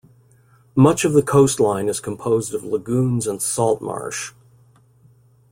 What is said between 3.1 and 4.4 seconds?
and salt marsh.